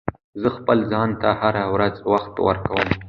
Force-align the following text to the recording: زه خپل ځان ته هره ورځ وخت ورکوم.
زه 0.41 0.49
خپل 0.57 0.77
ځان 0.91 1.09
ته 1.21 1.29
هره 1.41 1.63
ورځ 1.73 1.95
وخت 2.11 2.33
ورکوم. 2.47 2.87